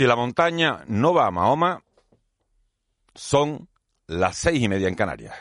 [0.00, 1.82] Si la montaña no va a Mahoma,
[3.14, 3.68] son
[4.06, 5.34] las seis y media en Canarias.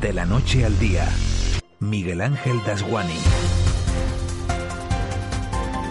[0.00, 1.06] De la noche al día,
[1.78, 3.18] Miguel Ángel Dasguani.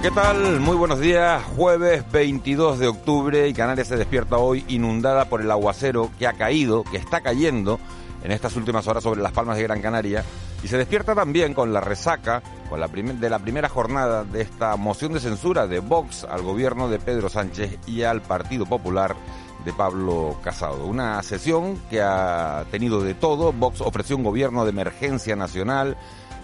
[0.02, 0.60] ¿Qué tal?
[0.62, 1.44] Muy buenos días.
[1.44, 6.34] Jueves 22 de octubre y Canarias se despierta hoy inundada por el aguacero que ha
[6.34, 7.80] caído, que está cayendo
[8.24, 10.26] en estas últimas horas sobre las palmas de Gran Canaria
[10.64, 14.76] y se despierta también con la resaca con la de la primera jornada de esta
[14.76, 19.16] moción de censura de Vox al gobierno de Pedro Sánchez y al Partido Popular
[19.66, 20.86] de Pablo Casado.
[20.86, 23.52] Una sesión que ha tenido de todo.
[23.52, 25.98] Vox ofreció un gobierno de emergencia nacional.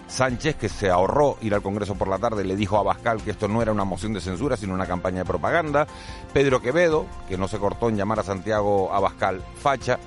[0.08, 3.32] Sánchez, que se ahorró ir al Congreso por la tarde, le dijo a Abascal que
[3.32, 5.86] esto no era una moción de censura, sino una campaña de propaganda.
[6.32, 9.98] Pedro Quevedo, que no se cortó en llamar a Santiago Abascal facha.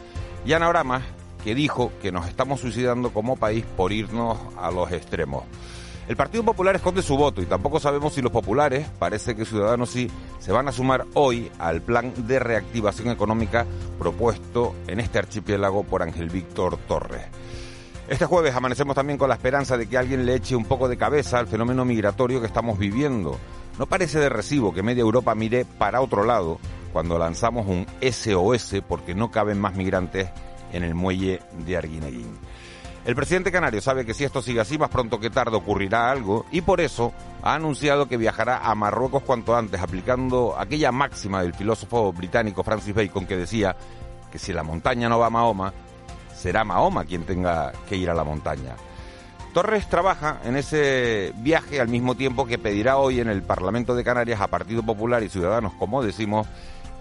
[0.45, 1.03] Y Ana Oramas,
[1.43, 5.43] que dijo que nos estamos suicidando como país por irnos a los extremos.
[6.09, 9.91] El Partido Popular esconde su voto y tampoco sabemos si los populares, parece que Ciudadanos
[9.91, 13.67] sí, se van a sumar hoy al plan de reactivación económica
[13.99, 17.27] propuesto en este archipiélago por Ángel Víctor Torres.
[18.07, 20.97] Este jueves amanecemos también con la esperanza de que alguien le eche un poco de
[20.97, 23.37] cabeza al fenómeno migratorio que estamos viviendo.
[23.77, 26.57] No parece de recibo que media Europa mire para otro lado
[26.91, 30.27] cuando lanzamos un SOS porque no caben más migrantes
[30.71, 32.37] en el muelle de Arguineguín.
[33.05, 36.45] El presidente canario sabe que si esto sigue así, más pronto que tarde ocurrirá algo
[36.51, 41.53] y por eso ha anunciado que viajará a Marruecos cuanto antes, aplicando aquella máxima del
[41.53, 43.75] filósofo británico Francis Bacon que decía
[44.31, 45.73] que si la montaña no va a Mahoma,
[46.35, 48.75] será Mahoma quien tenga que ir a la montaña.
[49.53, 54.03] Torres trabaja en ese viaje al mismo tiempo que pedirá hoy en el Parlamento de
[54.03, 56.47] Canarias a Partido Popular y Ciudadanos, como decimos,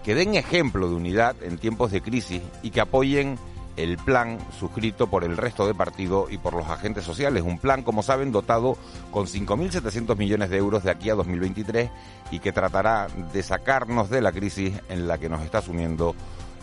[0.03, 3.37] que den ejemplo de unidad en tiempos de crisis y que apoyen
[3.83, 7.43] el plan suscrito por el resto de partido y por los agentes sociales.
[7.43, 8.77] Un plan, como saben, dotado
[9.09, 11.89] con 5.700 millones de euros de aquí a 2023
[12.31, 16.13] y que tratará de sacarnos de la crisis en la que nos está sumiendo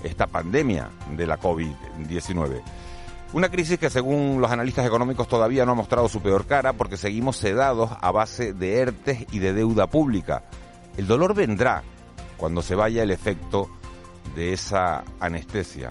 [0.05, 2.61] esta pandemia de la COVID-19.
[3.33, 6.98] Una crisis que según los analistas económicos todavía no ha mostrado su peor cara porque
[6.98, 10.44] seguimos sedados a base de ERTES y de deuda pública.
[10.98, 11.83] El dolor vendrá
[12.37, 13.71] cuando se vaya el efecto
[14.34, 15.88] de esa anestesia.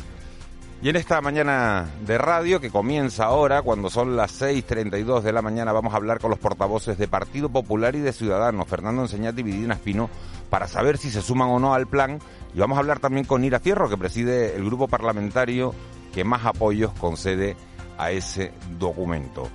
[0.85, 5.41] Y en esta mañana de radio que comienza ahora, cuando son las 6.32 de la
[5.41, 9.41] mañana, vamos a hablar con los portavoces de Partido Popular y de Ciudadanos, Fernando Enseñate
[9.41, 10.11] y Vidina Espino,
[10.51, 12.19] para saber si se suman o no al plan.
[12.53, 15.73] Y vamos a hablar también con Ira Fierro, que preside el grupo parlamentario
[16.13, 17.57] que más apoyos concede
[17.97, 19.49] a ese documento.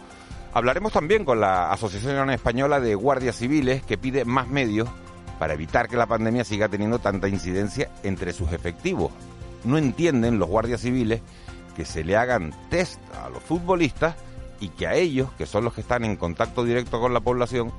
[0.52, 4.88] Hablaremos también con la Asociación Española de Guardias Civiles, que pide más medios
[5.38, 9.12] para evitar que la pandemia siga teniendo tanta incidencia entre sus efectivos
[9.64, 11.20] no entienden los guardias civiles
[11.76, 14.16] que se le hagan test a los futbolistas
[14.60, 17.72] y que a ellos, que son los que están en contacto directo con la población,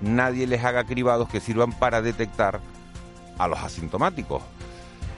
[0.00, 2.60] nadie les haga cribados que sirvan para detectar
[3.38, 4.42] a los asintomáticos.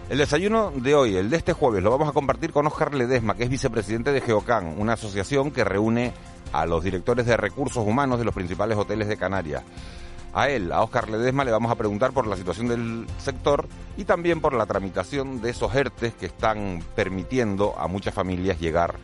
[0.09, 3.35] El desayuno de hoy, el de este jueves, lo vamos a compartir con Oscar Ledesma,
[3.35, 6.13] que es vicepresidente de Geocan, una asociación que reúne
[6.53, 9.65] a los directores de recursos humanos de los principales hoteles de Canarias.
[10.37, 13.67] A él, a Oscar Ledesma, le vamos a preguntar por la situación del sector
[13.97, 18.97] y también por la tramitación de esos ERTES que están permitiendo a muchas familias llegar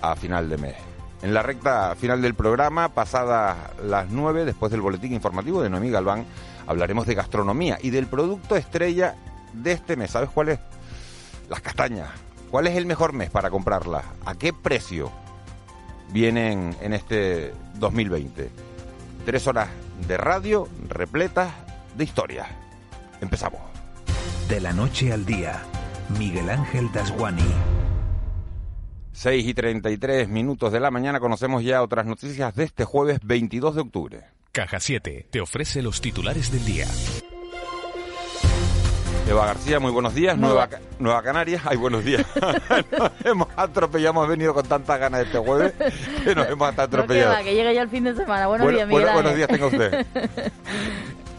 [0.00, 0.74] a final de mes.
[1.22, 5.88] En la recta final del programa, pasadas las nueve, después del boletín informativo de Noemí
[5.88, 6.26] Galván,
[6.66, 9.14] hablaremos de gastronomía y del producto estrella
[9.52, 10.10] de este mes.
[10.10, 10.58] ¿Sabes cuál es?
[11.48, 12.08] Las castañas.
[12.50, 14.04] ¿Cuál es el mejor mes para comprarlas?
[14.26, 15.12] ¿A qué precio
[16.10, 18.50] vienen en este 2020?
[19.24, 19.68] Tres horas
[20.06, 21.52] de radio repletas
[21.96, 22.48] de historias.
[23.20, 23.60] Empezamos.
[24.48, 25.62] De la noche al día,
[26.18, 27.42] Miguel Ángel Dasguani.
[29.12, 33.74] 6 y 33 minutos de la mañana conocemos ya otras noticias de este jueves 22
[33.74, 34.24] de octubre.
[34.52, 36.86] Caja 7 te ofrece los titulares del día.
[39.28, 40.36] Eva García, muy buenos días.
[40.36, 40.68] Nueva,
[40.98, 42.24] Nueva Canarias, ay, buenos días.
[42.98, 45.72] nos hemos atropellado, hemos venido con tantas ganas este jueves
[46.24, 47.42] que nos hemos atropellado.
[47.44, 48.46] que, llegue ya el fin de semana.
[48.46, 49.08] Buenos días, Miguel.
[49.14, 50.06] buenos días, tenga usted.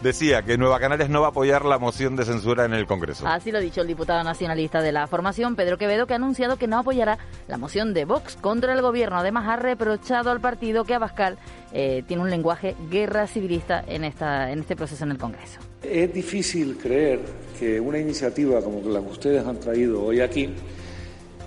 [0.02, 3.26] Decía que Nueva Canarias no va a apoyar la moción de censura en el Congreso.
[3.26, 6.58] Así lo ha dicho el diputado nacionalista de la formación, Pedro Quevedo, que ha anunciado
[6.58, 7.16] que no apoyará
[7.48, 9.16] la moción de Vox contra el gobierno.
[9.16, 11.38] Además, ha reprochado al partido que Abascal
[11.72, 15.60] eh, tiene un lenguaje guerra civilista en, esta, en este proceso en el Congreso.
[15.90, 17.20] Es difícil creer
[17.58, 20.48] que una iniciativa como la que ustedes han traído hoy aquí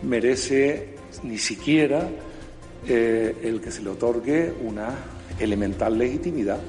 [0.03, 2.07] merece ni siquiera
[2.87, 4.89] eh, el que se le otorgue una
[5.39, 6.59] elemental legitimidad,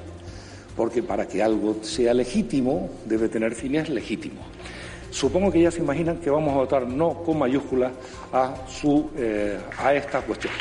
[0.76, 4.44] porque para que algo sea legítimo debe tener fines legítimos.
[5.11, 7.93] Supongo que ya se imaginan que vamos a votar no con mayúsculas
[8.32, 8.55] a,
[9.17, 10.53] eh, a esta cuestión.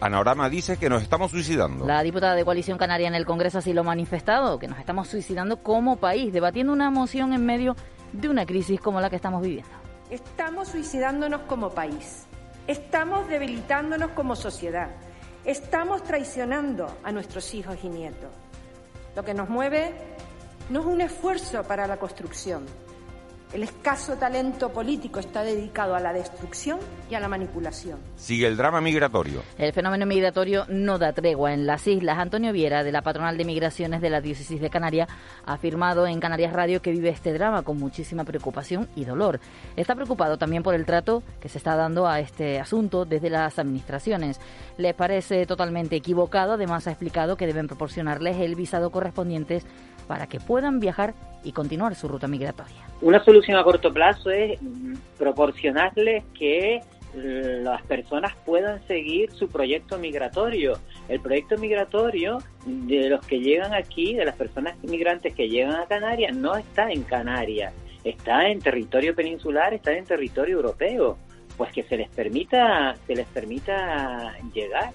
[0.00, 1.86] Anorama dice que nos estamos suicidando.
[1.86, 5.08] La diputada de Coalición Canaria en el Congreso así lo ha manifestado, que nos estamos
[5.08, 7.76] suicidando como país, debatiendo una moción en medio
[8.12, 9.70] de una crisis como la que estamos viviendo.
[10.10, 12.26] Estamos suicidándonos como país,
[12.66, 14.90] estamos debilitándonos como sociedad,
[15.44, 18.30] estamos traicionando a nuestros hijos y nietos.
[19.16, 19.94] Lo que nos mueve
[20.68, 22.66] no es un esfuerzo para la construcción,
[23.52, 26.78] el escaso talento político está dedicado a la destrucción
[27.08, 27.98] y a la manipulación.
[28.16, 29.42] Sigue el drama migratorio.
[29.56, 32.18] El fenómeno migratorio no da tregua en las islas.
[32.18, 35.08] Antonio Viera, de la Patronal de Migraciones de la Diócesis de Canarias,
[35.44, 39.40] ha afirmado en Canarias Radio que vive este drama con muchísima preocupación y dolor.
[39.76, 43.58] Está preocupado también por el trato que se está dando a este asunto desde las
[43.58, 44.40] administraciones.
[44.76, 46.54] Les parece totalmente equivocado.
[46.54, 49.62] Además, ha explicado que deben proporcionarles el visado correspondiente
[50.08, 51.14] para que puedan viajar
[51.44, 52.86] y continuar su ruta migratoria.
[53.02, 54.58] Una solución a corto plazo es
[55.18, 56.80] proporcionarles que
[57.14, 60.78] las personas puedan seguir su proyecto migratorio.
[61.08, 65.86] El proyecto migratorio de los que llegan aquí, de las personas inmigrantes que llegan a
[65.86, 67.72] Canarias, no está en Canarias,
[68.04, 71.18] está en territorio peninsular, está en territorio europeo.
[71.56, 74.92] Pues que se les permita, se les permita llegar.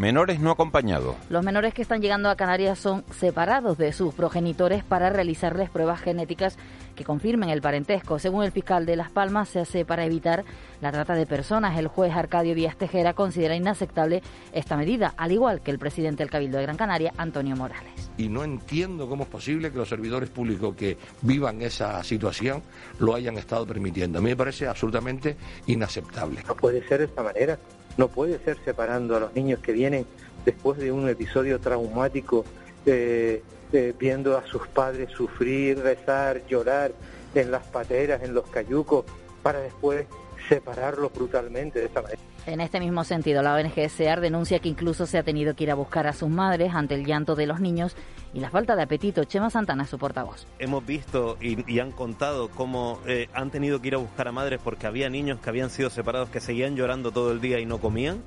[0.00, 1.14] Menores no acompañados.
[1.28, 6.00] Los menores que están llegando a Canarias son separados de sus progenitores para realizarles pruebas
[6.00, 6.56] genéticas
[6.96, 8.18] que confirmen el parentesco.
[8.18, 10.46] Según el fiscal de Las Palmas, se hace para evitar
[10.80, 11.78] la trata de personas.
[11.78, 14.22] El juez Arcadio Díaz Tejera considera inaceptable
[14.54, 18.10] esta medida, al igual que el presidente del Cabildo de Gran Canaria, Antonio Morales.
[18.16, 22.62] Y no entiendo cómo es posible que los servidores públicos que vivan esa situación
[23.00, 24.18] lo hayan estado permitiendo.
[24.18, 25.36] A mí me parece absolutamente
[25.66, 26.42] inaceptable.
[26.48, 27.58] No puede ser de esta manera.
[28.00, 30.06] No puede ser separando a los niños que vienen
[30.46, 32.46] después de un episodio traumático,
[32.86, 33.42] eh,
[33.74, 36.92] eh, viendo a sus padres sufrir, rezar, llorar
[37.34, 39.04] en las pateras, en los cayucos,
[39.42, 40.06] para después
[40.48, 42.22] separarlos brutalmente de esta manera.
[42.50, 45.70] En este mismo sentido, la ONG SEAR denuncia que incluso se ha tenido que ir
[45.70, 47.94] a buscar a sus madres ante el llanto de los niños
[48.34, 49.22] y la falta de apetito.
[49.22, 50.48] Chema Santana es su portavoz.
[50.58, 54.60] Hemos visto y, han contado cómo eh, han tenido que ir a buscar a madres
[54.64, 57.78] porque había niños que habían sido separados que seguían llorando todo el día y no
[57.78, 58.20] comían.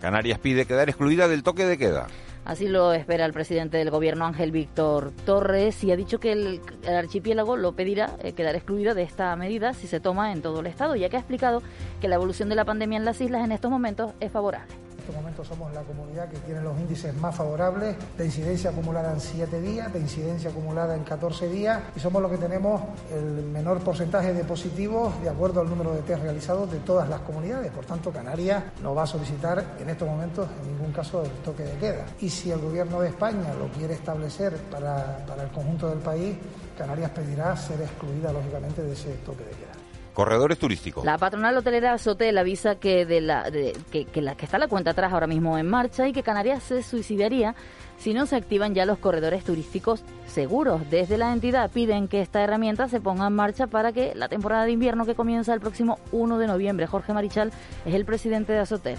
[0.00, 2.06] Canarias pide quedar excluida del toque de queda.
[2.46, 6.60] Así lo espera el presidente del gobierno Ángel Víctor Torres y ha dicho que el,
[6.88, 10.68] archipiélago lo pedirá eh, quedar excluido de esta medida si se toma en todo el
[10.68, 11.60] estado, ya que ha explicado
[12.00, 15.16] que la evolución de la pandemia en las islas en estos momentos es favorable este
[15.16, 19.60] momento somos la comunidad que tiene los índices más favorables de incidencia acumulada en 7
[19.60, 22.82] días, de incidencia acumulada en 14 días y somos los que tenemos
[23.12, 27.20] el menor porcentaje de positivos de acuerdo al número de test realizados de todas las
[27.20, 27.70] comunidades.
[27.70, 31.62] Por tanto, Canarias no va a solicitar en estos momentos en ningún caso el toque
[31.62, 32.06] de queda.
[32.20, 36.36] Y si el gobierno de España lo quiere establecer para, para el conjunto del país,
[36.76, 39.75] Canarias pedirá ser excluida lógicamente de ese toque de queda.
[40.16, 41.04] Corredores turísticos.
[41.04, 45.12] La patronal hotelera Sotel avisa que, de la, que, la, que está la cuenta atrás
[45.12, 47.54] ahora mismo en marcha y que Canarias se suicidaría
[47.98, 50.88] si no se activan ya los corredores turísticos seguros.
[50.88, 54.64] Desde la entidad piden que esta herramienta se ponga en marcha para que la temporada
[54.64, 56.86] de invierno que comienza el próximo 1 de noviembre.
[56.86, 57.52] Jorge Marichal
[57.84, 58.96] es el presidente de Azotel.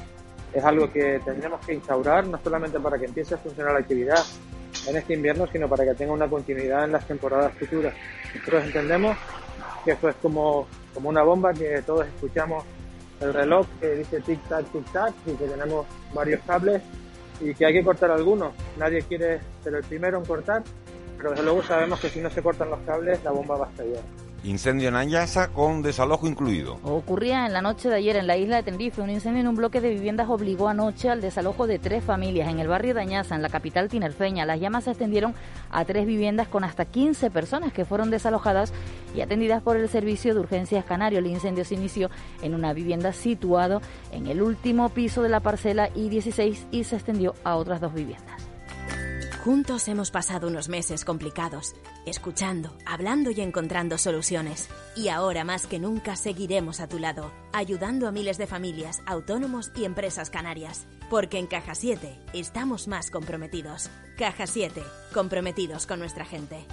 [0.54, 4.24] Es algo que tendremos que instaurar no solamente para que empiece a funcionar la actividad
[4.88, 7.96] en este invierno, sino para que tenga una continuidad en las temporadas futuras.
[8.36, 9.18] Nosotros entendemos
[9.84, 10.68] que eso es como
[10.98, 12.64] como una bomba que todos escuchamos
[13.22, 16.82] el reloj que dice tic-tac, tic-tac y que tenemos varios cables
[17.40, 18.52] y que hay que cortar algunos.
[18.80, 20.64] Nadie quiere ser el primero en cortar,
[21.16, 23.70] pero desde luego sabemos que si no se cortan los cables la bomba va a
[23.70, 24.02] estallar.
[24.44, 26.80] Incendio en Añasa con desalojo incluido.
[26.84, 29.02] Ocurría en la noche de ayer en la isla de Tenerife.
[29.02, 32.60] Un incendio en un bloque de viviendas obligó anoche al desalojo de tres familias en
[32.60, 34.46] el barrio de Añasa, en la capital tinerfeña.
[34.46, 35.34] Las llamas se extendieron
[35.72, 38.74] a tres viviendas con hasta 15 personas que fueron desalojadas
[39.16, 41.20] y atendidas por el Servicio de Urgencias Canario.
[41.20, 42.10] El incendio se inició
[42.42, 47.34] en una vivienda situado en el último piso de la parcela I-16 y se extendió
[47.44, 48.37] a otras dos viviendas.
[49.48, 51.74] Juntos hemos pasado unos meses complicados,
[52.06, 54.68] escuchando, hablando y encontrando soluciones.
[54.94, 59.72] Y ahora más que nunca seguiremos a tu lado, ayudando a miles de familias, autónomos
[59.74, 60.86] y empresas canarias.
[61.10, 63.90] Porque en Caja 7 estamos más comprometidos.
[64.18, 66.66] Caja 7, comprometidos con nuestra gente.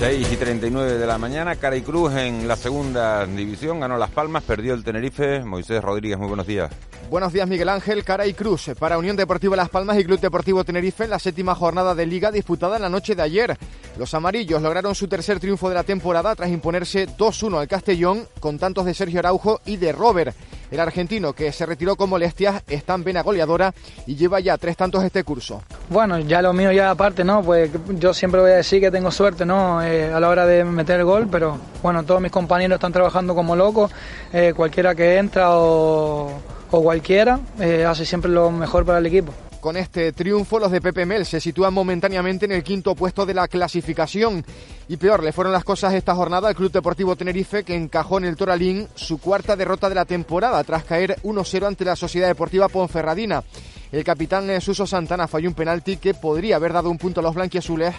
[0.00, 4.08] 6 y 39 de la mañana, Cara y Cruz en la segunda división, ganó Las
[4.08, 5.44] Palmas, perdió el Tenerife.
[5.44, 6.70] Moisés Rodríguez, muy buenos días.
[7.10, 10.64] Buenos días, Miguel Ángel, Cara y Cruz para Unión Deportiva Las Palmas y Club Deportivo
[10.64, 13.58] Tenerife en la séptima jornada de Liga disputada en la noche de ayer.
[13.98, 18.58] Los amarillos lograron su tercer triunfo de la temporada tras imponerse 2-1 al Castellón con
[18.58, 20.34] tantos de Sergio Araujo y de Robert.
[20.70, 23.74] El argentino, que se retiró con molestias, está en vena goleadora
[24.06, 25.62] y lleva ya tres tantos este curso.
[25.88, 27.42] Bueno, ya lo mío ya aparte, ¿no?
[27.42, 29.82] Pues yo siempre voy a decir que tengo suerte, ¿no?
[29.82, 33.34] Eh, a la hora de meter el gol, pero bueno, todos mis compañeros están trabajando
[33.34, 33.90] como locos,
[34.32, 36.30] eh, cualquiera que entra o,
[36.70, 39.32] cualquiera eh, hace siempre lo mejor para el equipo.
[39.60, 43.34] Con este triunfo, los de Pepe Mel se sitúan momentáneamente en el quinto puesto de
[43.34, 44.42] la clasificación.
[44.88, 48.24] Y peor le fueron las cosas esta jornada al Club Deportivo Tenerife, que encajó en
[48.24, 52.68] el Toralín su cuarta derrota de la temporada, tras caer 1-0 ante la Sociedad Deportiva
[52.68, 53.44] Ponferradina.
[53.92, 57.34] El capitán Suso Santana falló un penalti que podría haber dado un punto a los
[57.34, 57.94] blanquiazules,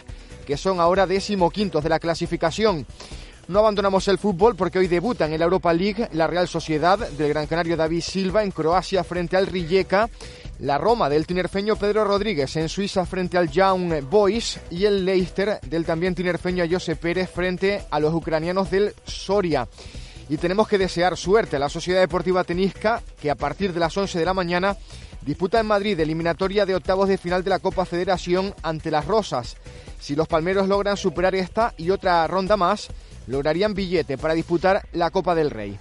[0.47, 2.87] que son ahora decimoquintos de la clasificación.
[3.47, 7.29] No abandonamos el fútbol porque hoy debutan en la Europa League la Real Sociedad del
[7.29, 10.09] Gran Canario David Silva en Croacia frente al Rijeka,
[10.61, 15.59] la Roma del tinerfeño Pedro Rodríguez en Suiza frente al Young Boys y el Leicester
[15.61, 19.67] del también tinerfeño José Pérez frente a los ucranianos del Soria.
[20.29, 23.97] Y tenemos que desear suerte a la Sociedad Deportiva Tenisca que a partir de las
[23.97, 24.77] 11 de la mañana
[25.21, 29.57] disputa en Madrid eliminatoria de octavos de final de la Copa Federación ante las Rosas.
[29.99, 32.89] Si los palmeros logran superar esta y otra ronda más,
[33.25, 35.79] lograrían billete para disputar la Copa del Rey.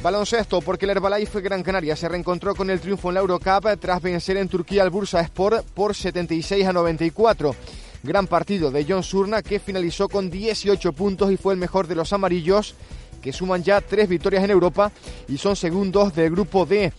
[0.00, 4.02] Baloncesto, porque el Herbalife Gran Canaria se reencontró con el triunfo en la Eurocup tras
[4.02, 7.54] vencer en Turquía al Bursa Sport por 76 a 94.
[8.02, 11.94] Gran partido de John Surna que finalizó con 18 puntos y fue el mejor de
[11.94, 12.74] los amarillos
[13.22, 14.90] que suman ya tres victorias en Europa
[15.28, 16.92] y son segundos del grupo D.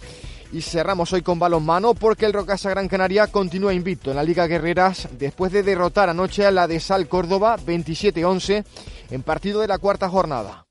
[0.54, 4.48] Y cerramos hoy con balonmano porque el Rocasa Gran Canaria continúa invicto en la Liga
[4.48, 8.64] Guerreras después de derrotar anoche a la de Sal Córdoba 27-11
[9.10, 10.66] en partido de la cuarta jornada.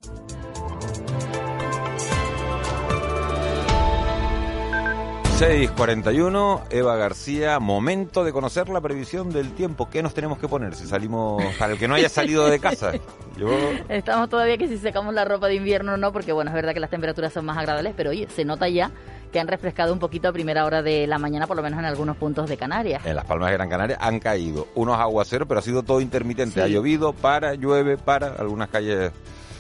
[5.43, 9.91] 6.41, Eva García, momento de conocer la previsión del tiempo.
[9.91, 12.93] ¿Qué nos tenemos que poner si salimos, para el que no haya salido de casa?
[13.37, 13.49] Yo...
[13.89, 16.79] Estamos todavía que si secamos la ropa de invierno no, porque bueno, es verdad que
[16.79, 18.93] las temperaturas son más agradables, pero oye, se nota ya
[19.33, 21.87] que han refrescado un poquito a primera hora de la mañana, por lo menos en
[21.87, 23.05] algunos puntos de Canarias.
[23.05, 26.63] En las Palmas de Gran Canaria han caído unos aguaceros, pero ha sido todo intermitente.
[26.63, 29.11] Ha llovido, para, llueve, para, algunas calles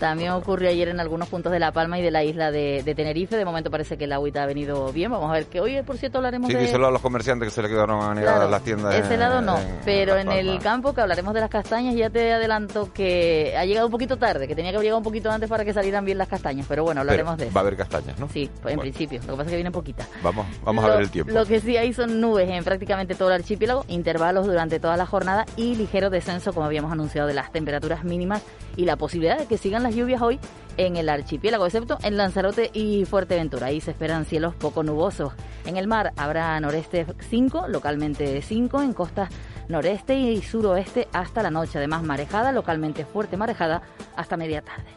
[0.02, 3.37] también ocurrió ayer en algunos puntos de La Palma y de la isla de, Tenerife.
[3.37, 5.12] De momento parece que el agüita ha venido bien.
[5.12, 6.59] Vamos a ver que hoy, por cierto, hablaremos sí, de...
[6.59, 8.97] Sí, díselo a los comerciantes que se le quedaron anegadas las tiendas.
[8.97, 12.92] Ese lado no, pero en, el campo que hablaremos de las castañas ya te adelanto
[12.92, 15.64] que ha llegado un poquito tarde, que tenía que haber llegado un poquito antes para
[15.64, 16.66] que salieran bien las castañas.
[16.68, 17.54] Pero bueno, hablaremos de eso.
[17.54, 18.28] Va a haber castañas, ¿no?
[18.28, 19.21] Sí, pues en principio.
[19.21, 20.09] Lo que pasa es que vienen poquitas.
[20.21, 21.32] Vamos, vamos a ver el tiempo.
[21.32, 25.06] Lo que sí hay son nubes en prácticamente todo el archipiélago, intervalos durante toda la
[25.06, 28.42] jornada y ligero descenso, como habíamos anunciado, de las temperaturas mínimas
[28.76, 30.38] y la posibilidad de que sigan las lluvias hoy
[30.76, 33.66] en el archipiélago, excepto en Lanzarote y Fuerteventura.
[33.66, 35.32] Ahí se esperan cielos poco nubosos.
[35.66, 39.30] En el mar habrá noreste 5, localmente 5, en costas
[39.68, 41.78] noreste y suroeste hasta la noche.
[41.78, 43.82] Además, marejada, localmente fuerte marejada,
[44.16, 44.90] hasta media tarde.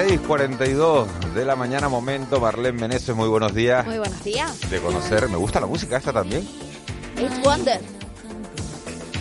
[0.00, 2.40] 6.42 de la mañana, momento.
[2.40, 3.84] Marlene Meneses, muy buenos días.
[3.86, 4.58] Muy buenos días.
[4.70, 6.40] De conocer, me gusta la música esta también.
[7.18, 7.78] It's Wonder.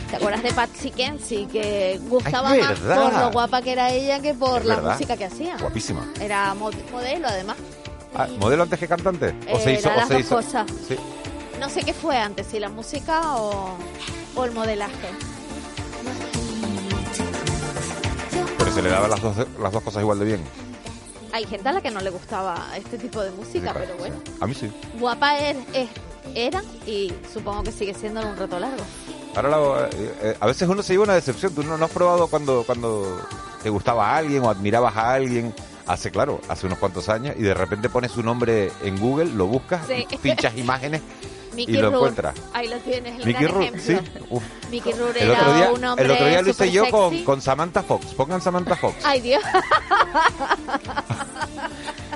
[0.09, 1.47] ¿Te acuerdas de Patsy Kenzie?
[1.49, 4.93] Que gustaba Ay, más por lo guapa que era ella que por Es la verdad.
[4.93, 5.57] música que hacía.
[5.57, 6.07] Guapísima.
[6.21, 7.57] Era mo- modelo además.
[8.15, 9.35] Ah, ¿Modelo antes que cantante?
[9.51, 9.89] ¿O se hizo?
[9.89, 10.35] o las se dos hizo?
[10.37, 10.65] cosas.
[10.87, 10.95] Sí.
[11.59, 13.75] No sé qué fue antes, si la música o,
[14.35, 15.09] o el modelaje.
[18.57, 20.68] Pero se le daban las dos, las dos cosas igual de bien.
[21.31, 24.15] Hay gente a la que no le gustaba este tipo de música, pero bueno.
[24.39, 24.71] A mí sí.
[24.99, 25.57] Guapa es-
[26.35, 28.83] era y supongo que sigue siendo un reto largo.
[29.35, 31.53] Ahora la- eh, eh, a veces uno se lleva una decepción.
[31.53, 33.21] ¿Tú no, no has probado cuando, cuando
[33.63, 35.53] te gustaba a alguien o admirabas a alguien?
[35.87, 39.47] Hace, claro, hace unos cuantos años y de repente pones su nombre en Google, lo
[39.47, 40.05] buscas, Sí.
[40.21, 41.01] pinchas imágenes
[41.55, 42.35] Mickey y lo Rourke, encuentras.
[42.53, 43.93] Ahí lo tienes, el Mickey gran Rourke, sí.
[43.93, 44.25] ejemplo.
[44.29, 44.43] Uf.
[44.69, 47.41] Mickey Rourke El otro día, un hombre el otro día lo hice yo con, con
[47.41, 48.05] Samantha Fox.
[48.13, 48.97] Pongan Samantha Fox.
[49.03, 49.41] Ay, Dios.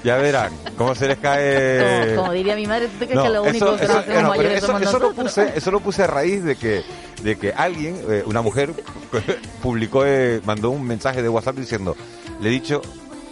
[0.03, 2.05] Ya verán cómo se les cae.
[2.05, 3.97] Como, como diría mi madre, ¿tú te crees No, que lo único eso, que eso-
[3.99, 6.83] hacemos no, pero eso- eso lo puse, eso lo puse a raíz de que,
[7.21, 8.73] de que alguien, eh, una mujer,
[9.63, 11.95] publicó, eh, mandó un mensaje de WhatsApp diciendo,
[12.41, 12.81] le he dicho,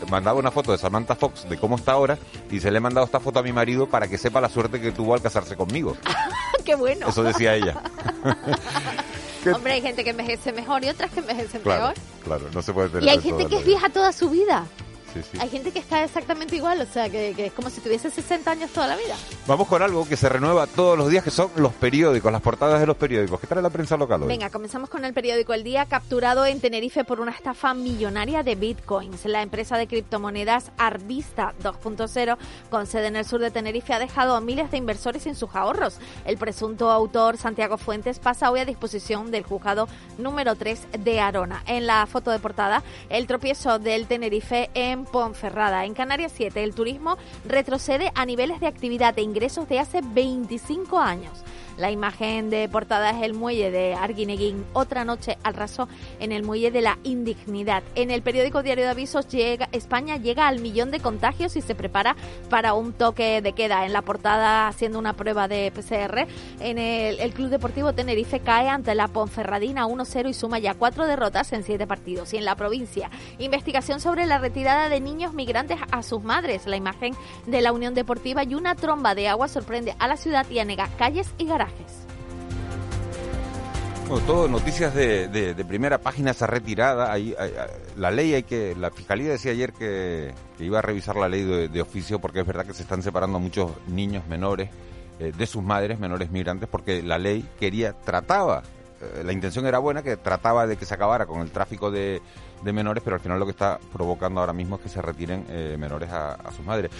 [0.09, 2.17] mandaba una foto de Samantha Fox de cómo está ahora
[2.49, 4.79] y se le he mandado esta foto a mi marido para que sepa la suerte
[4.79, 5.97] que tuvo al casarse conmigo.
[6.65, 7.09] Qué bueno.
[7.09, 7.81] Eso decía ella.
[9.53, 11.95] Hombre, hay gente que envejece mejor y otras que envejecen Claro, peor.
[12.23, 14.65] claro, no se puede tener Y hay gente que es vieja toda su vida.
[15.13, 15.37] Sí, sí.
[15.39, 18.51] Hay gente que está exactamente igual, o sea, que, que es como si tuviese 60
[18.51, 19.15] años toda la vida.
[19.47, 22.79] Vamos con algo que se renueva todos los días, que son los periódicos, las portadas
[22.79, 23.39] de los periódicos.
[23.39, 24.27] ¿Qué trae la prensa local hoy?
[24.27, 28.55] Venga, comenzamos con el periódico El Día, capturado en Tenerife por una estafa millonaria de
[28.55, 29.25] bitcoins.
[29.25, 32.37] La empresa de criptomonedas Arvista 2.0,
[32.69, 35.53] con sede en el sur de Tenerife, ha dejado a miles de inversores sin sus
[35.55, 35.97] ahorros.
[36.25, 39.87] El presunto autor, Santiago Fuentes, pasa hoy a disposición del juzgado
[40.17, 41.63] número 3 de Arona.
[41.67, 45.85] En la foto de portada, el tropiezo del Tenerife en en Ponferrada.
[45.85, 47.17] En Canarias 7, el turismo
[47.47, 51.43] retrocede a niveles de actividad e ingresos de hace 25 años.
[51.81, 56.43] La imagen de portada es el muelle de Arguineguín, otra noche al raso en el
[56.43, 57.81] muelle de la indignidad.
[57.95, 61.73] En el periódico Diario de Avisos llega, España llega al millón de contagios y se
[61.73, 62.15] prepara
[62.51, 63.83] para un toque de queda.
[63.87, 66.27] En la portada haciendo una prueba de PCR,
[66.59, 71.51] en el, Club Deportivo Tenerife cae ante la Ponferradina 1-0 y suma ya cuatro derrotas
[71.51, 72.31] en siete partidos.
[72.35, 73.09] Y en la provincia,
[73.39, 76.67] investigación sobre la retirada de niños migrantes a sus madres.
[76.67, 77.15] La imagen
[77.47, 80.87] de la Unión Deportiva y una tromba de agua sorprende a la ciudad y anega
[80.99, 81.70] calles y garajes.
[84.27, 87.13] Todo noticias de, primera página esa retirada.
[87.13, 87.47] Ahí, ah,
[87.97, 91.81] la ley hay que, la fiscalía decía ayer que, iba a revisar la ley de,
[91.81, 94.69] oficio porque es verdad que se están separando muchos niños menores
[95.19, 98.63] eh, de sus madres, menores migrantes, porque la ley quería, trataba,
[99.01, 102.21] eh, la intención era buena, que trataba de que se acabara con el tráfico de,
[102.63, 105.77] menores, pero al final lo que está provocando ahora mismo es que se retiren eh,
[105.79, 106.91] menores a sus madres.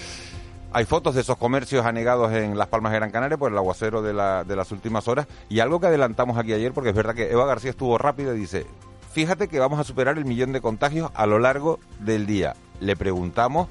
[0.74, 4.02] Hay fotos de esos comercios anegados en Las Palmas de Gran Canaria por el aguacero
[4.02, 5.28] de, la- de las últimas horas.
[5.50, 8.38] Y algo que adelantamos aquí ayer, porque es verdad que Eva García estuvo rápida y
[8.40, 8.66] dice,
[9.12, 12.56] fíjate que vamos a superar el millón de contagios a lo largo del día.
[12.80, 13.68] Le preguntamos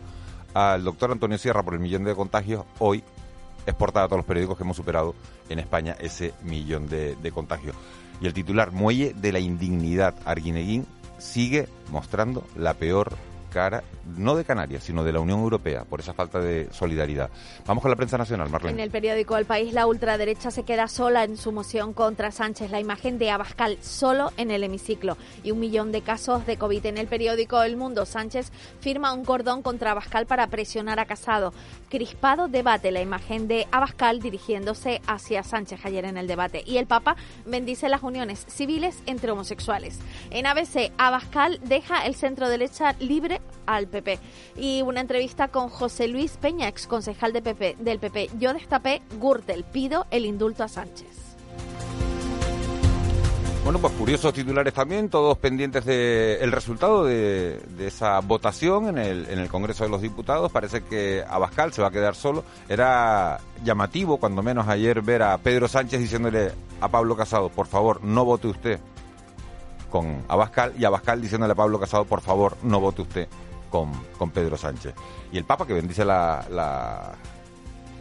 [0.52, 3.02] al doctor Antonio Sierra por el millón de contagios hoy.
[3.64, 5.14] Es portada a todos los periódicos que hemos superado
[5.48, 7.76] en España ese millón de, de contagios.
[8.20, 13.12] Y el titular, Muelle de la Indignidad, Arguineguín, sigue mostrando la peor
[13.50, 13.82] cara,
[14.16, 17.30] no de Canarias, sino de la Unión Europea, por esa falta de solidaridad.
[17.66, 18.74] Vamos con la prensa nacional, Marlene.
[18.74, 22.70] En el periódico El País, la ultraderecha se queda sola en su moción contra Sánchez.
[22.70, 26.86] La imagen de Abascal solo en el hemiciclo y un millón de casos de COVID.
[26.86, 31.52] En el periódico El Mundo, Sánchez firma un cordón contra Abascal para presionar a Casado.
[31.88, 36.62] Crispado debate la imagen de Abascal dirigiéndose hacia Sánchez ayer en el debate.
[36.64, 39.98] Y el Papa bendice las uniones civiles entre homosexuales.
[40.30, 44.18] En ABC, Abascal deja el centro derecha libre al PP.
[44.56, 48.30] Y una entrevista con José Luis Peña, ex concejal del PP.
[48.38, 51.08] Yo destapé Gürtel, pido el indulto a Sánchez.
[53.62, 59.84] Bueno, pues curiosos titulares también, todos pendientes del resultado de, esa votación en el Congreso
[59.84, 60.50] de los Diputados.
[60.50, 62.42] Parece que Abascal se va a quedar solo.
[62.68, 68.02] Era llamativo, cuando menos ayer, ver a Pedro Sánchez diciéndole a Pablo Casado, por favor,
[68.02, 68.80] no vote usted
[69.90, 73.28] con Abascal, y Abascal diciéndole a Pablo Casado, por favor, no vote usted
[73.70, 74.94] con, con Pedro Sánchez.
[75.32, 76.44] Y el Papa que bendice la...
[76.50, 77.12] la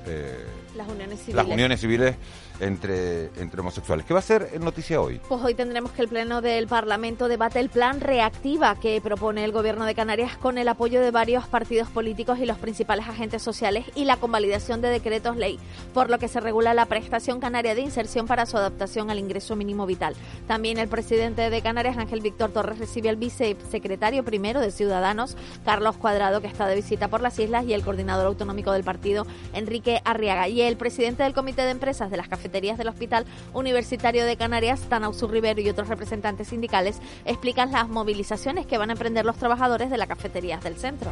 [0.05, 1.35] eh, Las uniones civiles.
[1.35, 2.15] las uniones civiles
[2.59, 4.05] entre, entre homosexuales.
[4.05, 5.19] ¿Qué va a ser en noticia hoy?
[5.27, 9.51] Pues hoy tendremos que el Pleno del Parlamento debate el plan reactiva que propone el
[9.51, 13.85] Gobierno de Canarias con el apoyo de varios partidos políticos y los principales agentes sociales
[13.95, 15.59] y la convalidación de decretos ley,
[15.93, 19.55] por lo que se regula la prestación canaria de inserción para su adaptación al ingreso
[19.55, 20.15] mínimo vital.
[20.47, 25.97] También el presidente de Canarias, Ángel Víctor Torres, recibe al vicesecretario primero de Ciudadanos, Carlos
[25.97, 30.01] Cuadrado, que está de visita por las islas, y el coordinador autonómico del partido, Enrique
[30.03, 34.35] Arriaga, y el presidente del Comité de Empresas de las Cafeterías del Hospital Universitario de
[34.35, 39.37] Canarias, Tanausu Rivero y otros representantes sindicales explican las movilizaciones que van a emprender los
[39.37, 41.11] trabajadores de las cafeterías del centro.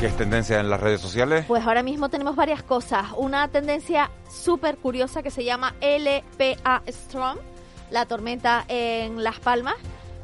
[0.00, 1.46] ¿Qué es tendencia en las redes sociales?
[1.48, 3.06] Pues ahora mismo tenemos varias cosas.
[3.16, 7.38] Una tendencia súper curiosa que se llama LPA Storm,
[7.90, 9.76] la tormenta en Las Palmas.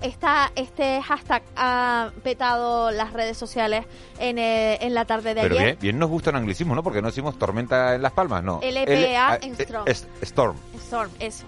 [0.02, 3.84] Esta, este hashtag ha petado las redes sociales
[4.18, 5.64] en, eh, en la tarde de Pero ayer.
[5.66, 6.82] bien, bien nos gusta el anglicismo, ¿no?
[6.82, 8.60] Porque no decimos tormenta en Las Palmas, no.
[8.62, 9.84] LPA en eh, Storm.
[9.86, 10.56] es- Storm.
[10.76, 11.44] Storm, eso.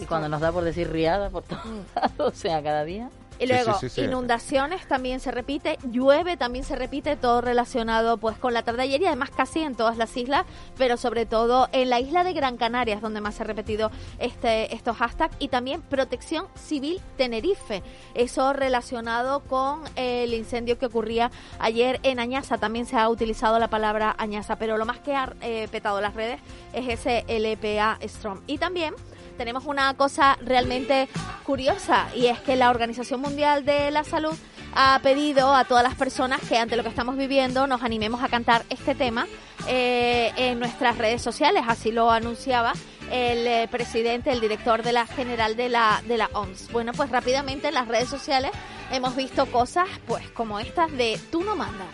[0.00, 1.62] Y cuando nos da por decir riada por todos
[1.94, 3.08] lados, o sea, cada día.
[3.38, 4.00] Y luego, sí, sí, sí.
[4.02, 8.82] inundaciones también se repite, llueve también se repite, todo relacionado pues con la tarde de
[8.84, 10.44] ayer y además casi en todas las islas,
[10.76, 13.90] pero sobre todo en la isla de Gran Canaria es donde más se ha repetido
[14.18, 17.82] este, estos hashtags y también Protección Civil Tenerife,
[18.14, 23.68] eso relacionado con el incendio que ocurría ayer en Añaza, también se ha utilizado la
[23.68, 26.40] palabra Añaza, pero lo más que ha eh, petado las redes
[26.72, 28.42] es ese LPA Storm.
[28.46, 28.94] Y también
[29.36, 31.08] tenemos una cosa realmente
[31.44, 34.34] curiosa y es que la Organización Mundial de la Salud
[34.74, 38.28] ha pedido a todas las personas que ante lo que estamos viviendo nos animemos a
[38.28, 39.26] cantar este tema
[39.68, 41.64] eh, en nuestras redes sociales.
[41.66, 42.72] Así lo anunciaba
[43.10, 46.72] el eh, presidente, el director de la general de la, de la OMS.
[46.72, 48.50] Bueno, pues rápidamente en las redes sociales
[48.90, 51.88] hemos visto cosas pues como estas de tú no mandas.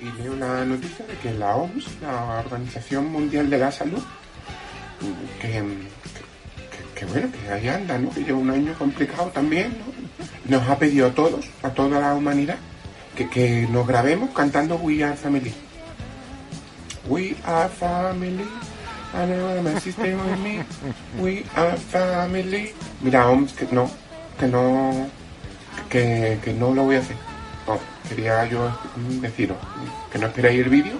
[0.00, 4.02] Y leo una noticia de que la OMS, la Organización Mundial de la Salud,
[5.40, 5.62] que,
[7.02, 8.10] que, bueno, que ahí anda, ¿no?
[8.10, 10.56] Que lleva un año complicado también, ¿no?
[10.56, 12.56] Nos ha pedido a todos, a toda la humanidad,
[13.16, 15.52] que, que nos grabemos cantando We Are Family.
[17.08, 18.46] We are family.
[19.12, 20.16] I know my sister.
[21.20, 22.72] We are family.
[23.02, 23.90] Mira, OMS, que no,
[24.38, 25.08] que no,
[25.90, 27.16] que, que no lo voy a hacer.
[27.66, 28.70] No, quería yo
[29.20, 29.56] deciros
[30.12, 30.94] que no esperéis el vídeo.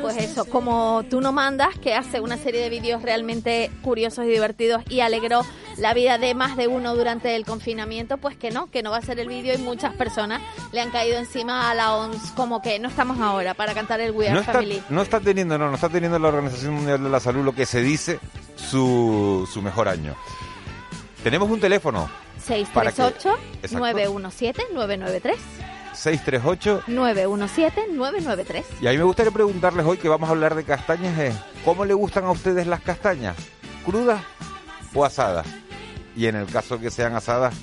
[0.00, 4.28] Pues eso, como tú no mandas, que hace una serie de vídeos realmente curiosos y
[4.28, 5.42] divertidos y alegró
[5.76, 8.98] la vida de más de uno durante el confinamiento, pues que no, que no va
[8.98, 10.40] a ser el vídeo y muchas personas
[10.72, 14.12] le han caído encima a la OMS como que no estamos ahora para cantar el
[14.12, 14.82] We Are No está, Family.
[14.88, 17.66] no está teniendo, no, no está teniendo la Organización Mundial de la Salud lo que
[17.66, 18.18] se dice
[18.56, 20.14] su, su mejor año.
[21.22, 22.08] Tenemos un teléfono.
[22.72, 22.96] para que-
[25.98, 25.98] 638-917-993.
[25.98, 28.64] 638 917-993.
[28.80, 31.34] Y a mí me gustaría preguntarles hoy que vamos a hablar de castañas es,
[31.64, 33.36] ¿cómo le gustan a ustedes las castañas?
[33.84, 34.22] ¿Crudas
[34.94, 35.46] o asadas?
[36.16, 37.54] Y en el caso que sean asadas,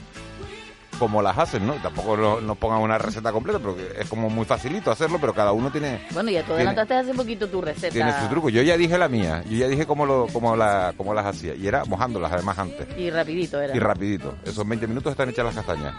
[0.99, 1.65] ¿cómo las hacen?
[1.67, 1.73] ¿no?
[1.75, 5.51] Tampoco no- nos pongan una receta completa, porque es como muy facilito hacerlo, pero cada
[5.51, 7.91] uno tiene, Bueno, ya tú adelantaste hace poquito tu receta.
[7.93, 8.49] tiene su truco.
[8.49, 11.53] Yo ya dije la mía, yo ya dije cómo, lo, cómo, la, cómo las hacía,
[11.55, 12.87] y era mojándolas además antes.
[12.97, 13.75] Y rapidito era.
[13.75, 14.35] Y rapidito.
[14.45, 15.93] Esos 20 minutos están hechas las castañas.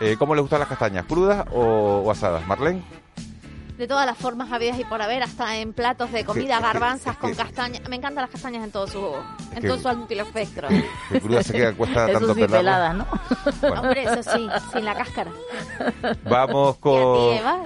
[0.00, 1.04] Eh, ¿Cómo les gustan las castañas?
[1.06, 2.46] ¿Crudas o, o asadas?
[2.46, 2.82] Marlene,
[3.78, 6.64] De todas las formas habidas y por haber, hasta en platos de comida, es que-
[6.66, 7.82] garbanzas con castañas.
[7.88, 9.12] Me encantan las castañas en todo su,
[9.54, 10.68] en que- todo su amplio espectro.
[11.10, 12.60] que crudas se queda, cuesta Eso tanto sí, pelarlas.
[12.60, 12.94] peladas,
[13.62, 13.80] ¿no?
[13.80, 15.30] Hombre, eso sí, sin la cáscara.
[16.24, 17.32] Vamos ¿Y con...
[17.34, 17.58] Eva?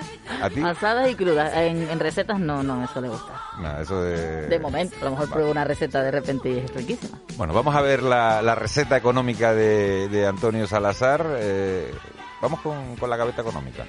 [0.42, 0.62] ¿A ti?
[0.62, 1.52] Asadas y crudas.
[1.56, 3.32] En, en recetas no, no, eso le gusta.
[3.80, 4.46] Eso de...
[4.46, 7.18] De momento, a lo mejor pruebo una receta de repente y es riquísima.
[7.36, 11.24] Bueno, vamos a ver la, la receta económica de, de Antonio Salazar.
[11.38, 11.92] Eh,
[12.40, 13.84] vamos con, con la gaveta económica.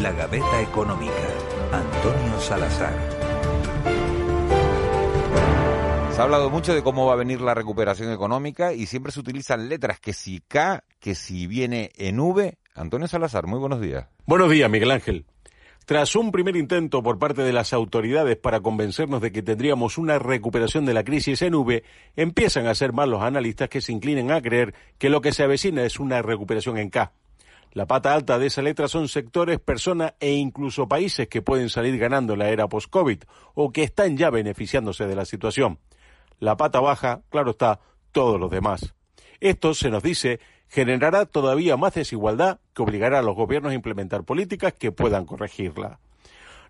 [0.00, 1.12] La Gaveta Económica.
[1.72, 2.92] Antonio Salazar.
[6.12, 9.20] Se ha hablado mucho de cómo va a venir la recuperación económica y siempre se
[9.20, 12.58] utilizan letras que si K, que si viene en V.
[12.74, 14.06] Antonio Salazar, muy buenos días.
[14.26, 15.26] Buenos días, Miguel Ángel.
[15.86, 20.18] Tras un primer intento por parte de las autoridades para convencernos de que tendríamos una
[20.18, 21.84] recuperación de la crisis en V,
[22.16, 25.44] empiezan a ser más los analistas que se inclinen a creer que lo que se
[25.44, 27.12] avecina es una recuperación en K.
[27.70, 31.96] La pata alta de esa letra son sectores, personas e incluso países que pueden salir
[31.98, 33.20] ganando la era post-COVID
[33.54, 35.78] o que están ya beneficiándose de la situación.
[36.40, 37.78] La pata baja, claro está,
[38.10, 38.92] todos los demás.
[39.38, 44.24] Esto, se nos dice, generará todavía más desigualdad que obligará a los gobiernos a implementar
[44.24, 45.98] políticas que puedan corregirla.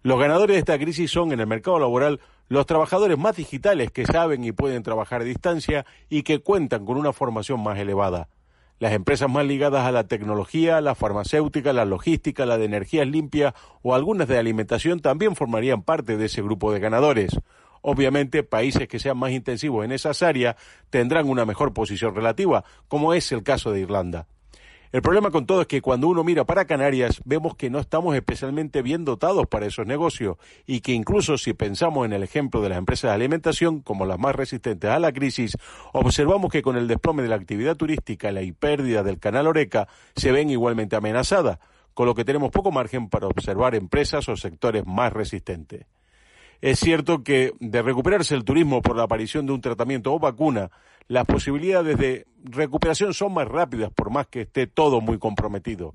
[0.03, 4.07] Los ganadores de esta crisis son en el mercado laboral los trabajadores más digitales que
[4.07, 8.29] saben y pueden trabajar a distancia y que cuentan con una formación más elevada.
[8.79, 13.55] Las empresas más ligadas a la tecnología, la farmacéutica, la logística, la de energías limpias
[13.83, 17.41] o algunas de alimentación también formarían parte de ese grupo de ganadores.
[17.89, 20.57] Obviamente, países que sean más intensivos en esas áreas
[20.91, 24.27] tendrán una mejor posición relativa, como es el caso de Irlanda.
[24.91, 28.17] El problema con todo es que cuando uno mira para Canarias vemos que no estamos
[28.17, 32.71] especialmente bien dotados para esos negocios y que incluso si pensamos en el ejemplo de
[32.71, 35.57] las empresas de alimentación como las más resistentes a la crisis,
[35.93, 39.87] observamos que con el desplome de la actividad turística y la pérdida del canal Oreca
[40.17, 41.61] se ven igualmente amenazadas,
[41.95, 45.87] con lo que tenemos poco margen para observar empresas o sectores más resistentes.
[46.61, 50.71] Es cierto que de recuperarse el turismo por la aparición de un tratamiento o vacuna,
[51.09, 55.95] las posibilidades de recuperación son más rápidas por más que esté todo muy comprometido.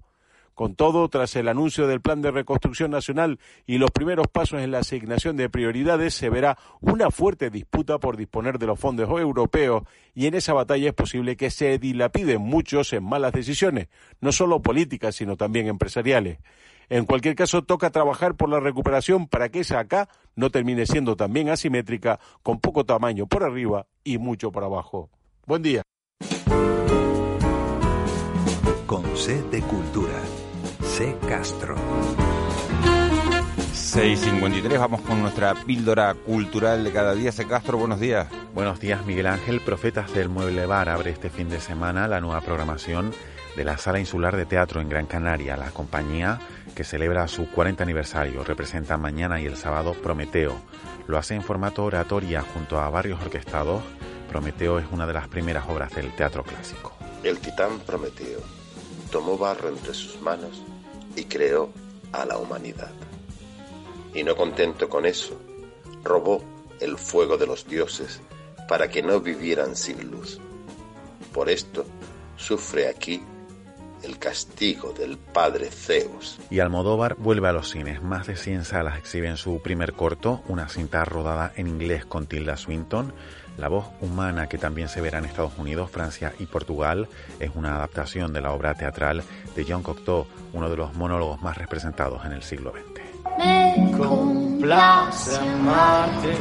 [0.54, 4.71] Con todo, tras el anuncio del Plan de Reconstrucción Nacional y los primeros pasos en
[4.71, 9.84] la asignación de prioridades, se verá una fuerte disputa por disponer de los fondos europeos
[10.13, 13.88] y en esa batalla es posible que se dilapiden muchos en malas decisiones,
[14.19, 16.38] no solo políticas, sino también empresariales.
[16.92, 21.16] En cualquier caso, toca trabajar por la recuperación para que esa acá no termine siendo
[21.16, 25.10] también asimétrica, con poco tamaño por arriba y mucho por abajo.
[25.46, 25.84] Buen día.
[28.86, 30.20] Con C de Cultura.
[30.84, 31.76] C Castro.
[33.74, 37.32] 6.53, vamos con nuestra píldora cultural de cada día.
[37.32, 37.48] C.
[37.48, 38.28] Castro, buenos días.
[38.54, 39.62] Buenos días, Miguel Ángel.
[39.62, 43.14] Profetas del Mueble Bar abre este fin de semana la nueva programación
[43.56, 45.58] de la Sala Insular de Teatro en Gran Canaria.
[45.58, 46.40] La compañía
[46.76, 50.56] que celebra su 40 aniversario representa mañana y el sábado Prometeo.
[51.08, 53.82] Lo hace en formato oratoria junto a varios orquestados.
[54.30, 56.96] Prometeo es una de las primeras obras del teatro clásico.
[57.24, 58.40] El titán Prometeo
[59.12, 60.64] tomó barro entre sus manos
[61.16, 61.72] y creó
[62.12, 62.92] a la humanidad.
[64.14, 65.40] Y no contento con eso,
[66.04, 66.44] robó
[66.80, 68.22] el fuego de los dioses
[68.68, 70.40] para que no vivieran sin luz.
[71.34, 71.86] Por esto
[72.38, 73.22] sufre aquí
[74.04, 76.40] el castigo del padre Zeus.
[76.50, 78.02] Y Almodóvar vuelve a los cines.
[78.02, 82.58] Más de 100 salas exhiben su primer corto, una cinta rodada en inglés con Tilda
[82.58, 83.14] Swinton.
[83.58, 87.10] La voz humana que también se verá en Estados Unidos, Francia y Portugal
[87.40, 89.24] es una adaptación de la obra teatral
[89.56, 93.02] de Jean Cocteau, uno de los monólogos más representados en el siglo XX.
[93.38, 96.38] Me complace amarte,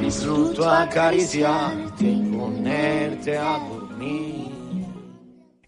[0.00, 4.57] disfruto acariciarte ponerte a dormir.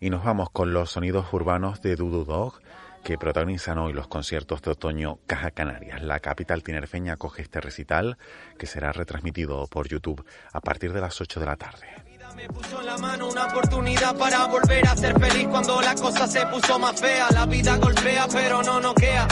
[0.01, 2.61] Y nos vamos con los sonidos urbanos de Dudu Dog,
[3.05, 6.03] que protagonizan hoy los conciertos de otoño Caja Canarias.
[6.03, 8.17] La capital tinerfeña acoge este recital
[8.59, 12.10] que será retransmitido por YouTube a partir de las 8 de la tarde.
[12.37, 16.27] Me puso en la mano una oportunidad para volver a ser feliz cuando la cosa
[16.27, 17.29] se puso más fea.
[17.33, 19.27] La vida golpea pero no noquea.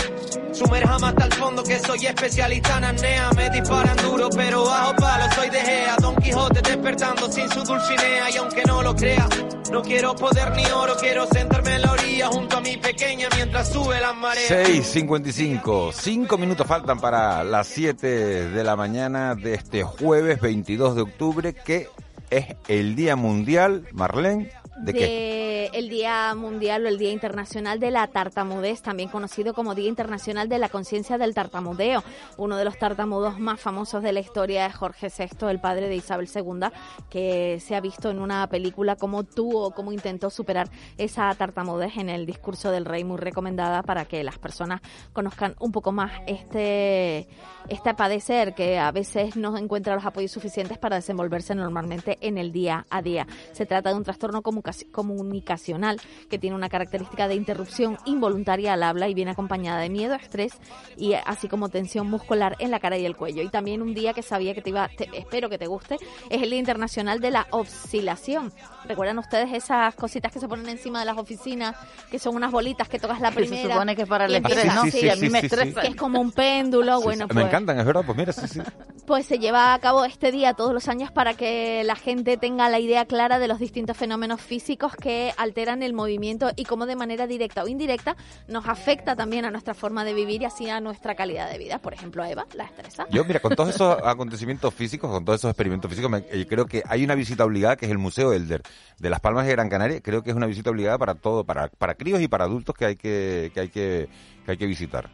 [0.52, 3.30] Sumerjame hasta el fondo que soy especialista en apnea.
[3.36, 5.96] Me disparan duro pero bajo palo soy de Gea.
[6.00, 9.28] Don Quijote despertando sin su dulcinea y aunque no lo crea.
[9.70, 13.70] No quiero poder ni oro, quiero sentarme en la orilla junto a mi pequeña mientras
[13.70, 14.50] sube las mareas.
[14.50, 21.02] 6.55, cinco minutos faltan para las 7 de la mañana de este jueves 22 de
[21.02, 21.88] octubre que
[22.30, 27.90] es el Día Mundial, Marlene, ¿de, de el Día Mundial o el Día Internacional de
[27.90, 32.02] la Tartamudez, también conocido como Día Internacional de la Conciencia del Tartamudeo.
[32.36, 35.96] Uno de los tartamudos más famosos de la historia es Jorge VI, el padre de
[35.96, 36.68] Isabel II,
[37.10, 42.08] que se ha visto en una película como tuvo, cómo intentó superar esa tartamudez en
[42.08, 44.80] el discurso del rey, muy recomendada para que las personas
[45.12, 47.28] conozcan un poco más este,
[47.68, 52.52] este padecer que a veces no encuentra los apoyos suficientes para desenvolverse normalmente en el
[52.52, 53.26] día a día.
[53.52, 56.00] Se trata de un trastorno comunica- comunicacional
[56.30, 60.52] que tiene una característica de interrupción involuntaria al habla y viene acompañada de miedo, estrés
[60.96, 63.42] y así como tensión muscular en la cara y el cuello.
[63.42, 65.96] Y también un día que sabía que te iba, te- espero que te guste,
[66.30, 68.52] es el Día Internacional de la Oscilación.
[68.84, 71.76] ¿Recuerdan ustedes esas cositas que se ponen encima de las oficinas,
[72.10, 73.74] que son unas bolitas que tocas la Que se primera?
[73.74, 74.84] supone que es para el estrés, ¿no?
[74.86, 75.80] Sí, a mí me estresa.
[75.80, 77.36] Que es como un péndulo, Sí, bueno, sí, pues...
[77.36, 78.60] Me encantan, es verdad, pues mira, sí, sí.
[79.06, 82.68] Pues se lleva a cabo este día todos los años para que la gente tenga
[82.68, 84.57] la idea clara de los distintos fenómenos físicos
[84.96, 88.16] que alteran el movimiento y cómo de manera directa o indirecta
[88.48, 91.78] nos afecta también a nuestra forma de vivir y así a nuestra calidad de vida.
[91.78, 93.06] Por ejemplo, Eva la estresa.
[93.10, 96.66] Yo, mira, con todos esos acontecimientos físicos, con todos esos experimentos físicos, me- eh, creo
[96.66, 98.62] que hay una visita obligada que es el Museo Elder
[98.98, 100.00] de Las Palmas de Gran Canaria.
[100.00, 102.84] Creo que es una visita obligada para todo, para, para críos y para adultos que
[102.84, 104.08] hay que, que hay que,
[104.44, 105.10] que hay que visitar.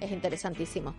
[0.00, 0.94] Es interesantísimo.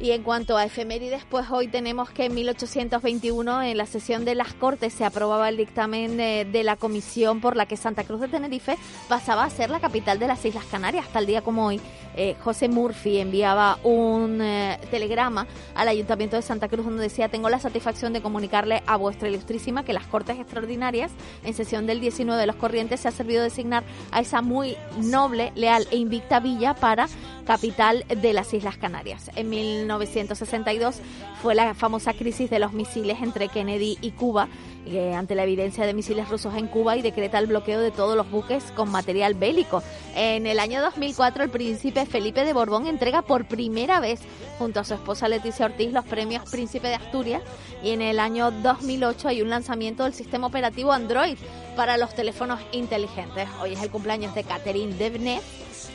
[0.00, 4.34] Y en cuanto a efemérides, pues hoy tenemos que en 1821, en la sesión de
[4.34, 8.22] las Cortes, se aprobaba el dictamen de, de la comisión por la que Santa Cruz
[8.22, 11.06] de Tenerife pasaba a ser la capital de las Islas Canarias.
[11.14, 11.82] El día como hoy,
[12.16, 17.48] eh, José Murphy enviaba un eh, telegrama al Ayuntamiento de Santa Cruz donde decía, tengo
[17.48, 21.12] la satisfacción de comunicarle a vuestra ilustrísima que las Cortes Extraordinarias,
[21.44, 24.76] en sesión del 19 de los Corrientes, se ha servido de designar a esa muy
[24.98, 27.08] noble, leal e invicta villa para
[27.50, 29.28] capital de las Islas Canarias.
[29.34, 31.00] En 1962
[31.42, 34.46] fue la famosa crisis de los misiles entre Kennedy y Cuba,
[34.86, 38.16] eh, ante la evidencia de misiles rusos en Cuba y decreta el bloqueo de todos
[38.16, 39.82] los buques con material bélico.
[40.14, 44.20] En el año 2004 el príncipe Felipe de Borbón entrega por primera vez
[44.60, 47.42] junto a su esposa Leticia Ortiz los premios Príncipe de Asturias
[47.82, 51.36] y en el año 2008 hay un lanzamiento del sistema operativo Android
[51.76, 53.48] para los teléfonos inteligentes.
[53.60, 55.40] Hoy es el cumpleaños de Catherine Deneuve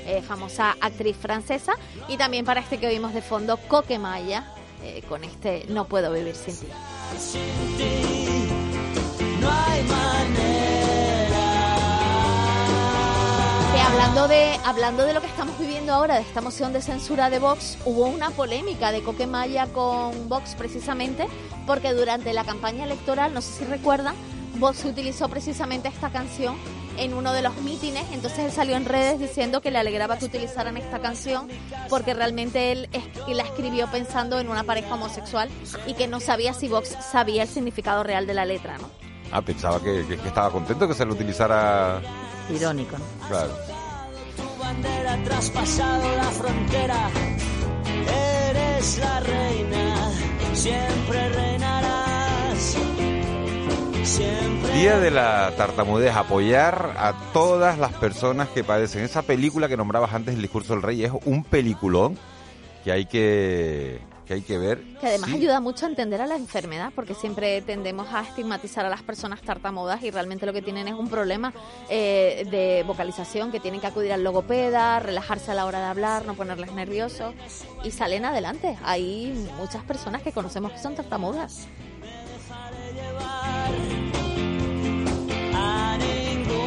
[0.06, 1.74] eh, famosa actriz francesa,
[2.08, 4.46] y también para este que oímos de fondo, Coquemaya,
[4.84, 6.68] eh, con este No puedo vivir sin ti.
[13.88, 17.40] Hablando de, hablando de lo que estamos viviendo ahora, de esta moción de censura de
[17.40, 21.28] Vox, hubo una polémica de Coquemaya con Vox precisamente,
[21.66, 24.16] porque durante la campaña electoral, no sé si recuerdan,
[24.56, 26.56] Vox utilizó precisamente esta canción
[26.98, 30.26] en uno de los mítines, entonces él salió en redes diciendo que le alegraba que
[30.26, 31.50] utilizaran esta canción
[31.90, 33.04] porque realmente él es-
[33.36, 35.50] la escribió pensando en una pareja homosexual
[35.88, 38.90] y que no sabía si Vox sabía el significado real de la letra, ¿no?
[39.32, 42.00] Ah, pensaba que, que- que estaba contento que se lo utilizara.
[42.50, 43.28] Irónico, ¿no?
[43.28, 43.50] Claro.
[44.38, 47.10] Tu bandera traspasado la frontera.
[48.50, 50.12] Eres la reina,
[50.54, 52.78] siempre reinarás.
[54.06, 59.04] Día de la tartamudez, apoyar a todas las personas que padecen.
[59.04, 62.16] Esa película que nombrabas antes, El discurso del rey, es un peliculón
[62.84, 64.84] que hay que, que, hay que ver.
[65.02, 65.38] Que además Sí.
[65.38, 69.42] ayuda mucho a entender a la enfermedad, porque siempre tendemos a estigmatizar a las personas
[69.42, 71.52] tartamudas y realmente lo que tienen es un problema
[71.90, 76.28] eh, de vocalización, que tienen que acudir al logopeda, relajarse a la hora de hablar,
[76.28, 77.34] no ponerles nerviosos
[77.84, 78.78] y salen adelante.
[78.84, 81.68] Hay muchas personas que conocemos que son tartamudas.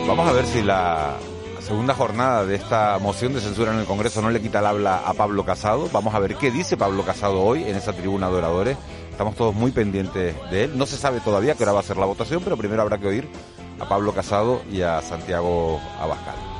[0.09, 1.19] Vamos a ver si la
[1.61, 5.03] segunda jornada de esta moción de censura en el Congreso no le quita el habla
[5.05, 5.91] a Pablo Casado.
[5.93, 8.79] Vamos a ver qué dice Pablo Casado hoy en esa tribuna de oradores.
[9.11, 10.79] Estamos todos muy pendientes de él.
[10.79, 13.07] No se sabe todavía qué hora va a ser la votación, pero primero habrá que
[13.07, 13.29] oír
[13.79, 16.58] a Pablo Casado y a Santiago Abascal.